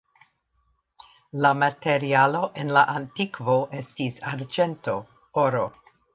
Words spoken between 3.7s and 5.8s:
estis arĝento, oro.